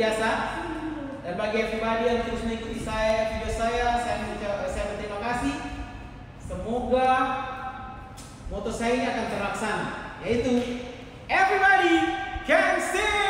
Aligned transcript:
biasa. 0.00 0.30
Dan 1.20 1.36
bagi 1.36 1.56
everybody 1.60 2.04
yang 2.08 2.24
terus 2.24 2.40
mengikuti 2.48 2.80
saya, 2.80 3.36
video 3.36 3.52
saya, 3.52 4.00
saya, 4.00 4.16
mengucap- 4.24 4.64
saya 4.72 4.84
berterima 4.96 5.20
kasih. 5.20 5.54
Semoga 6.40 7.10
moto 8.48 8.72
saya 8.72 8.96
ini 8.96 9.06
akan 9.06 9.26
terlaksana, 9.28 9.88
yaitu 10.24 10.80
everybody 11.28 12.16
can 12.48 12.80
sing. 12.80 13.29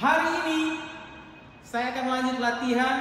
Hari 0.00 0.28
ini 0.46 0.80
saya 1.60 1.92
akan 1.92 2.06
lanjut 2.08 2.36
latihan 2.40 2.96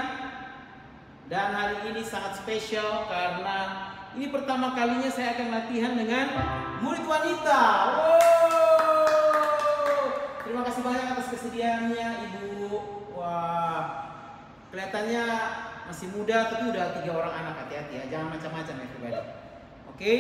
dan 1.31 1.53
hari 1.55 1.79
ini 1.89 2.01
sangat 2.03 2.38
spesial 2.41 3.07
karena 3.07 3.89
ini 4.17 4.27
pertama 4.33 4.73
kalinya 4.73 5.07
saya 5.07 5.38
akan 5.38 5.47
latihan 5.53 5.93
dengan 5.95 6.27
murid 6.83 7.05
wanita. 7.05 7.61
Wow. 7.93 8.19
Terima 10.43 10.66
kasih 10.66 10.81
banyak 10.81 11.07
atas 11.13 11.29
kesediaannya 11.31 12.07
Ibu. 12.27 12.73
Wah, 13.16 14.11
kelihatannya 14.73 15.23
masih 15.88 16.09
muda 16.13 16.51
tapi 16.51 16.73
udah 16.73 16.99
tiga 16.99 17.11
orang 17.16 17.33
anak 17.33 17.66
hati-hati 17.66 17.95
ya, 17.95 18.03
jangan 18.09 18.33
macam-macam 18.33 18.75
ya. 18.81 19.21
Oke, 19.89 20.13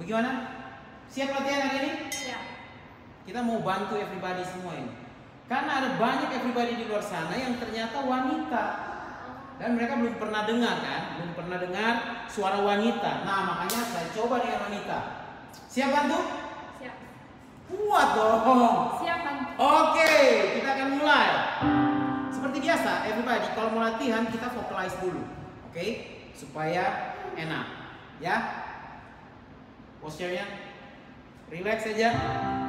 bagaimana? 0.00 0.30
Siap 1.06 1.28
latihan 1.32 1.70
hari 1.70 1.78
ini? 1.86 2.09
Kita 3.28 3.40
mau 3.44 3.60
bantu 3.60 4.00
everybody 4.00 4.42
semua 4.44 4.74
ini. 4.80 4.92
Karena 5.50 5.82
ada 5.82 5.88
banyak 5.98 6.30
everybody 6.30 6.78
di 6.78 6.84
luar 6.86 7.02
sana 7.02 7.34
yang 7.34 7.58
ternyata 7.58 8.06
wanita. 8.06 8.64
Dan 9.60 9.76
mereka 9.76 9.98
belum 10.00 10.16
pernah 10.16 10.48
dengar 10.48 10.80
kan? 10.80 11.02
Belum 11.20 11.32
pernah 11.36 11.58
dengar 11.60 11.92
suara 12.30 12.62
wanita. 12.64 13.26
Nah 13.28 13.38
makanya 13.44 13.82
saya 13.82 14.08
coba 14.14 14.40
dengan 14.40 14.70
wanita. 14.70 14.98
Siap 15.68 15.90
bantu? 15.90 16.20
Siap. 16.80 16.94
Kuat 17.68 18.08
dong. 18.16 18.40
Siap, 19.04 19.18
Bantu. 19.20 19.44
Oke, 19.60 20.14
kita 20.56 20.68
akan 20.72 20.88
mulai. 20.96 21.28
Seperti 22.32 22.58
biasa, 22.64 22.90
everybody 23.10 23.46
kalau 23.52 23.70
mau 23.76 23.84
latihan 23.84 24.24
kita 24.32 24.48
vocalize 24.54 24.96
dulu. 25.02 25.22
Oke? 25.68 25.86
Supaya 26.32 27.18
enak. 27.36 27.66
Ya. 28.22 28.36
Posturnya 30.00 30.48
relax 31.52 31.84
saja. 31.84 32.08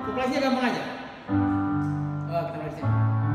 Vocalize-nya 0.02 0.40
gampang 0.42 0.66
aja. 0.74 0.84
Oh, 1.30 2.42
kita 2.50 2.58
mulai 2.58 2.74
sini. 2.74 3.31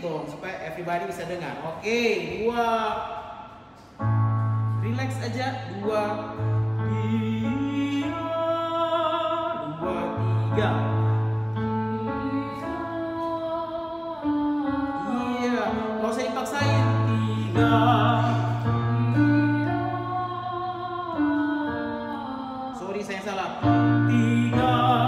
Dong 0.00 0.24
supaya 0.26 0.56
everybody 0.64 1.04
bisa 1.06 1.28
dengar. 1.28 1.60
Oke, 1.76 2.00
dua. 2.44 2.68
Relax 4.80 5.10
aja, 5.20 5.76
dua. 5.76 6.02
Tiga. 10.50 10.70
Iya. 15.40 15.64
Sorry 22.76 23.00
saya 23.04 23.20
salah. 23.20 23.50
Tiga. 24.08 24.99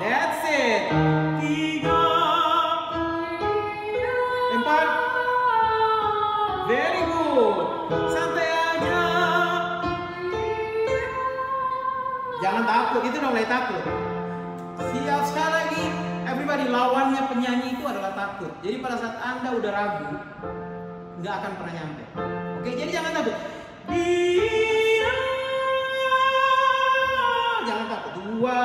That's 0.00 0.40
it. 0.48 0.88
Tiga. 1.44 2.02
Lempar. 4.48 4.86
Very 6.64 7.02
good. 7.04 7.56
Santai 8.08 8.48
aja. 8.48 9.02
Jangan 12.40 12.64
takut, 12.64 13.02
itu 13.04 13.16
udah 13.20 13.28
mulai 13.28 13.44
takut. 13.44 13.84
Siap 14.80 15.22
sekali 15.28 15.52
lagi. 15.52 15.84
Everybody 16.24 16.64
lawannya 16.72 17.22
penyanyi 17.28 17.76
itu 17.76 17.84
adalah 17.84 18.16
takut. 18.16 18.56
Jadi 18.64 18.80
pada 18.80 18.96
saat 18.96 19.20
Anda 19.20 19.52
udah 19.52 19.68
ragu, 19.68 20.16
nggak 21.20 21.34
akan 21.44 21.52
pernah 21.60 21.72
nyampe. 21.76 22.04
Oke, 22.64 22.70
jadi 22.72 22.90
jangan 22.96 23.12
takut. 23.20 23.36
Dia. 23.92 25.12
Jangan 27.68 27.86
takut. 27.92 28.12
Dua, 28.16 28.60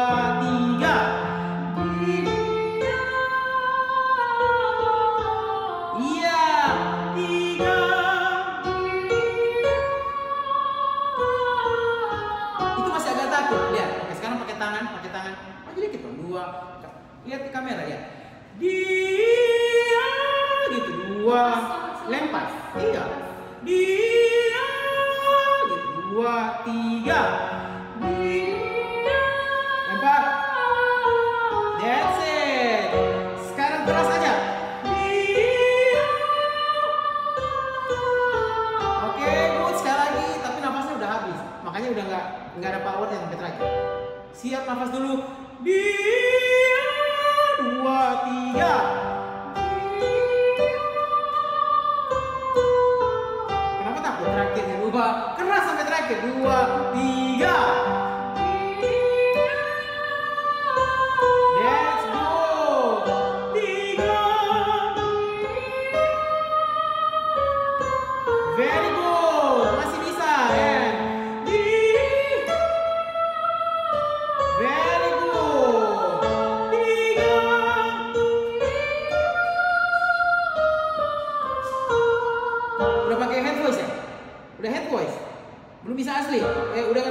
Eh, 86.41 86.83
udah 86.89 87.01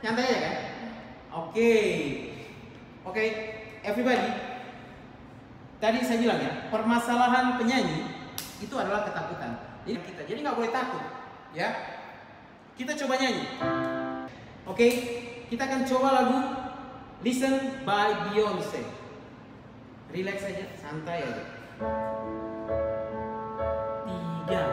Nyantai 0.00 0.26
aja 0.26 0.40
kan? 0.40 0.54
Oke. 1.44 1.72
Oke, 3.04 3.24
everybody. 3.84 4.28
Tadi 5.80 5.98
saya 6.04 6.18
bilang 6.20 6.40
ya, 6.40 6.52
permasalahan 6.72 7.60
penyanyi 7.60 8.10
itu 8.58 8.74
adalah 8.76 9.04
ketakutan. 9.04 9.60
Jadi 9.84 9.98
kita, 10.04 10.22
jadi 10.28 10.38
nggak 10.44 10.56
boleh 10.56 10.72
takut, 10.72 11.04
ya. 11.56 11.68
Kita 12.76 12.92
coba 12.96 13.14
nyanyi. 13.16 13.44
Oke, 14.68 14.86
kita 15.48 15.62
akan 15.68 15.82
coba 15.88 16.08
lagu 16.16 16.38
Listen 17.20 17.84
by 17.84 18.32
Beyonce. 18.32 18.80
Relax 20.08 20.40
aja, 20.40 20.64
santai 20.80 21.20
aja. 21.20 21.44
Tiga. 24.08 24.64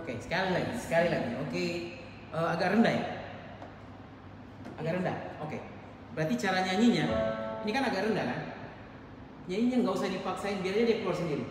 Oke, 0.00 0.12
sekali 0.22 0.50
lagi, 0.54 0.74
sekali 0.78 1.08
lagi. 1.10 1.32
Oke, 1.42 1.66
Eh, 2.30 2.46
agak 2.46 2.78
rendah 2.78 2.94
ya? 2.94 2.99
Usah 10.00 10.16
dipaksain, 10.16 10.64
biar 10.64 10.88
dia 10.88 11.04
keluar 11.04 11.12
sendiri. 11.12 11.44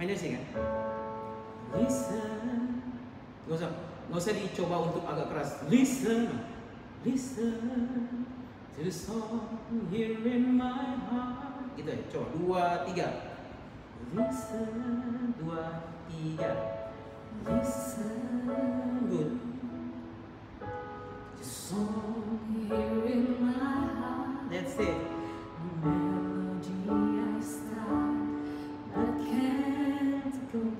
Mainnya 0.00 0.16
sih 0.16 0.32
kan? 0.32 0.44
Listen. 1.76 2.64
Nggak 3.44 3.56
usah, 3.60 3.70
nggak 4.08 4.20
usah 4.24 4.32
dicoba 4.32 4.76
untuk 4.88 5.04
agak 5.04 5.26
keras. 5.28 5.50
Listen, 5.68 6.40
listen 7.04 7.60
to 8.72 8.80
the 8.80 8.92
song 8.92 9.60
here 9.92 10.16
in 10.24 10.56
my 10.56 10.96
heart. 11.12 11.68
Gitu 11.76 11.92
ya, 11.92 12.00
coba 12.08 12.26
dua 12.32 12.64
tiga. 12.88 13.08
Listen, 14.16 14.72
dua 15.36 15.92
tiga. 16.08 16.52
Listen, 17.44 18.40
good. 19.12 19.30
The 21.36 21.44
song 21.44 22.16
That's 24.50 24.78
it. 24.80 26.25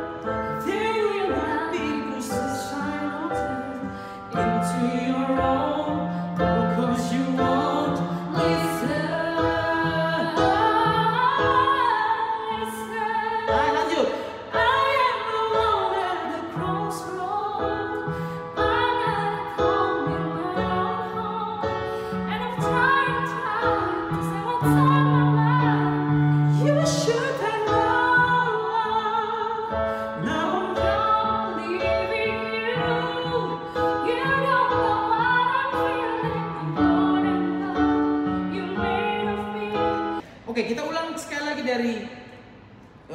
Oke, 40.59 40.75
kita 40.75 40.83
ulang 40.83 41.15
sekali 41.15 41.55
lagi 41.55 41.63
dari 41.63 42.03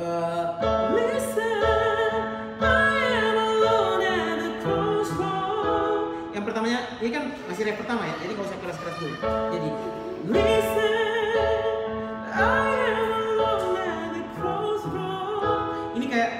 eh, 0.00 0.44
Listen, 0.96 1.60
I 2.56 3.20
alone 3.20 4.00
at 4.00 4.64
the 4.64 4.72
Yang 6.32 6.44
pertamanya, 6.48 6.80
ini 7.04 7.10
kan 7.12 7.36
masih 7.44 7.68
rap 7.68 7.76
pertama 7.84 8.08
ya, 8.08 8.16
jadi 8.24 8.32
kalau 8.32 8.48
saya 8.48 8.60
keras-keras 8.64 8.96
dulu. 8.96 9.16
Jadi 9.52 9.68
Listen, 10.32 10.96
Ini 16.00 16.06
kayak 16.08 16.30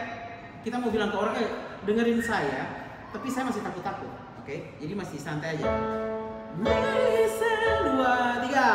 kita 0.65 0.77
mau 0.81 0.89
bilang 0.89 1.13
ke 1.13 1.17
orang 1.21 1.35
kayak 1.37 1.53
dengerin 1.85 2.21
saya, 2.25 2.65
tapi 3.13 3.29
saya 3.29 3.53
masih 3.53 3.61
takut-takut. 3.61 4.09
Oke, 4.41 4.73
jadi 4.81 4.97
masih 4.97 5.21
santai 5.21 5.61
aja. 5.61 5.69
Listen, 6.65 7.93
dua, 7.93 8.41
tiga. 8.41 8.73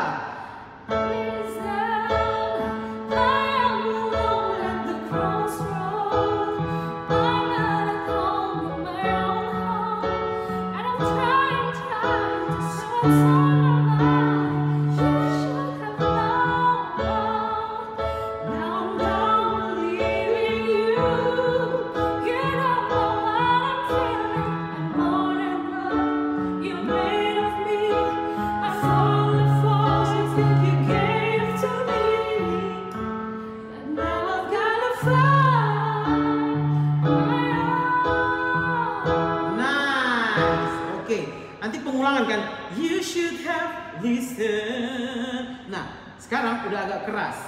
udah 46.68 46.82
agak 46.90 47.02
keras. 47.08 47.40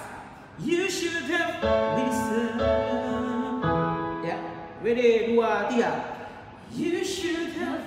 You 0.62 0.88
should 0.88 1.28
have 1.28 1.60
listened. 1.98 2.62
Ya, 4.24 4.38
WD 4.86 5.34
2, 5.34 5.42
3. 5.42 5.82
You 6.72 7.04
should 7.04 7.52
have 7.58 7.84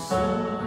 listened. 0.00 0.59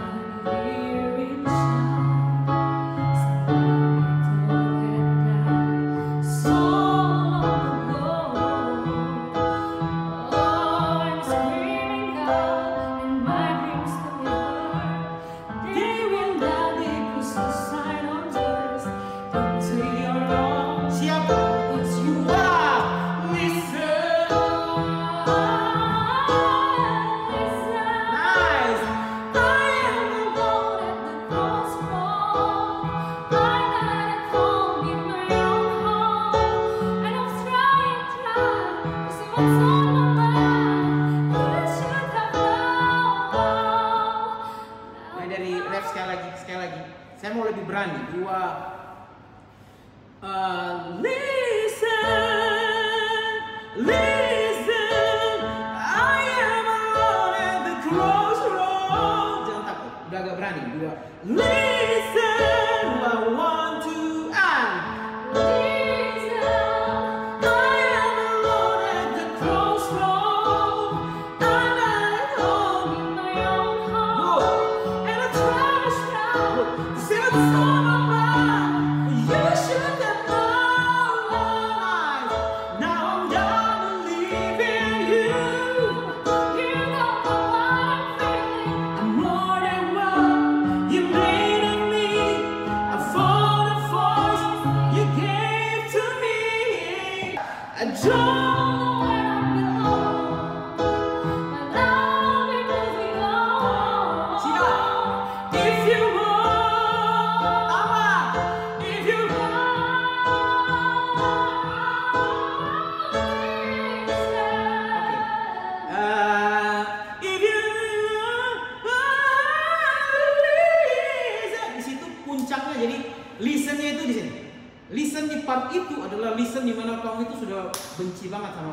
Don't 97.92 98.63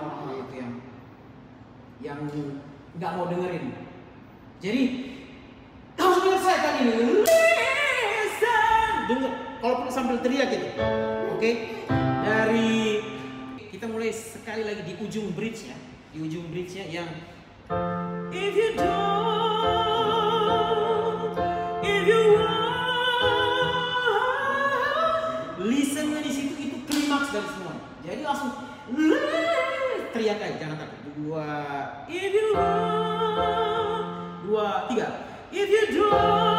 orang-orang 0.01 0.37
itu 0.41 0.53
yang 0.57 0.73
yang 2.01 2.19
nggak 2.97 3.11
mau 3.13 3.29
dengerin. 3.29 3.71
Jadi 4.61 4.83
harus 5.97 6.17
menyelesaikan 6.21 6.73
ini. 6.81 6.93
Listen, 7.21 8.91
dengar. 9.09 9.33
Kalaupun 9.61 9.93
sambil 9.93 10.17
teriak 10.25 10.49
gitu, 10.49 10.73
oke? 10.73 11.37
Okay? 11.37 11.85
Dari 12.25 12.97
kita 13.69 13.85
mulai 13.85 14.09
sekali 14.09 14.65
lagi 14.65 14.81
di 14.81 14.97
ujung 14.97 15.37
bridge 15.37 15.69
ya, 15.69 15.77
di 16.09 16.17
ujung 16.25 16.49
bridge 16.49 16.81
ya 16.81 16.89
yang 16.89 17.05
If 18.33 18.57
you 18.57 18.73
don't, 18.73 18.89
if 21.85 22.03
you 22.09 22.41
want, 22.41 23.21
listen 25.61 26.09
di 26.25 26.31
situ 26.33 26.57
itu 26.57 26.81
klimaks 26.89 27.29
dari 27.29 27.47
semua. 27.53 27.77
Jadi 28.01 28.25
langsung 28.25 28.51
teriak 30.11 30.37
aja 30.43 30.55
jangan 30.59 30.77
takut. 30.77 30.99
Dua. 31.15 31.49
If 32.11 32.31
you 32.31 32.45
love 32.55 34.05
dua 34.45 34.67
tiga. 34.91 35.07
If 35.51 35.67
you 35.67 35.83
do 35.91 36.50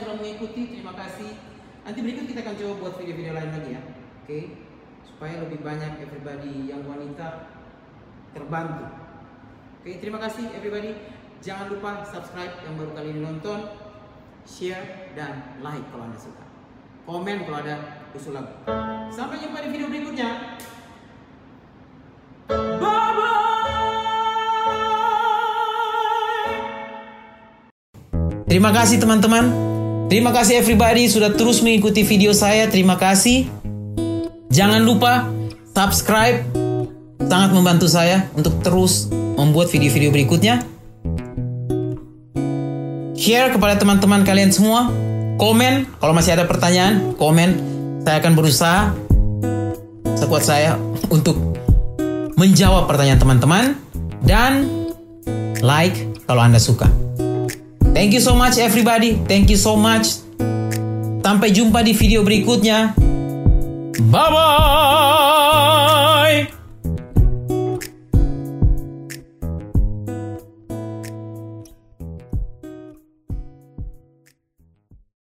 sudah 0.00 0.16
mengikuti, 0.16 0.62
terima 0.72 0.96
kasih. 0.96 1.36
Nanti 1.84 1.98
berikut 2.00 2.24
kita 2.28 2.40
akan 2.44 2.54
coba 2.56 2.72
buat 2.80 2.94
video-video 3.00 3.32
lain 3.36 3.50
lagi 3.52 3.70
ya. 3.76 3.82
Oke? 4.24 4.40
Supaya 5.04 5.34
lebih 5.44 5.60
banyak 5.60 6.00
everybody 6.00 6.72
yang 6.72 6.82
wanita 6.88 7.52
terbantu. 8.32 8.84
Oke, 9.80 10.00
terima 10.00 10.20
kasih 10.20 10.48
everybody. 10.56 10.96
Jangan 11.40 11.72
lupa 11.72 12.04
subscribe 12.04 12.52
yang 12.68 12.76
baru 12.76 12.92
kali 12.92 13.16
ini 13.16 13.20
nonton, 13.24 13.64
share 14.44 15.12
dan 15.16 15.56
like 15.64 15.84
kalau 15.88 16.04
Anda 16.08 16.20
suka. 16.20 16.44
Komen 17.08 17.48
kalau 17.48 17.58
ada 17.64 17.76
usul 18.12 18.36
lagu. 18.36 18.52
Sampai 19.08 19.40
jumpa 19.40 19.64
di 19.64 19.68
video 19.72 19.88
berikutnya. 19.88 20.60
Terima 28.50 28.74
kasih 28.74 28.98
teman-teman. 28.98 29.69
Terima 30.10 30.34
kasih 30.34 30.58
everybody 30.58 31.06
sudah 31.06 31.30
terus 31.38 31.62
mengikuti 31.62 32.02
video 32.02 32.34
saya. 32.34 32.66
Terima 32.66 32.98
kasih. 32.98 33.46
Jangan 34.50 34.82
lupa 34.82 35.30
subscribe. 35.70 36.50
Sangat 37.30 37.54
membantu 37.54 37.86
saya 37.86 38.26
untuk 38.34 38.58
terus 38.58 39.06
membuat 39.38 39.70
video-video 39.70 40.10
berikutnya. 40.10 40.66
Share 43.14 43.54
kepada 43.54 43.78
teman-teman 43.78 44.26
kalian 44.26 44.50
semua. 44.50 44.90
Komen 45.38 45.86
kalau 46.02 46.10
masih 46.10 46.34
ada 46.34 46.42
pertanyaan, 46.42 47.14
komen. 47.14 47.62
Saya 48.02 48.18
akan 48.18 48.32
berusaha 48.34 48.90
sekuat 50.18 50.42
saya 50.42 50.74
untuk 51.06 51.38
menjawab 52.34 52.90
pertanyaan 52.90 53.22
teman-teman 53.22 53.78
dan 54.26 54.66
like 55.62 56.02
kalau 56.26 56.42
Anda 56.42 56.58
suka. 56.58 57.09
Thank 57.90 58.14
you 58.14 58.22
so 58.22 58.38
much 58.38 58.56
everybody. 58.56 59.18
Thank 59.26 59.50
you 59.50 59.58
so 59.58 59.74
much. 59.74 60.22
Sampai 61.20 61.52
jumpa 61.52 61.84
di 61.84 61.92
video 61.92 62.24
berikutnya. 62.24 62.96
Bye 64.10 64.30
bye. 64.32 65.69